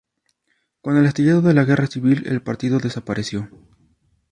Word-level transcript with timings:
Con 0.81 0.97
el 0.97 1.05
estallido 1.05 1.43
de 1.43 1.53
la 1.53 1.63
guerra 1.63 1.85
civil 1.85 2.23
el 2.25 2.41
partido 2.41 2.79
desapareció. 2.79 3.51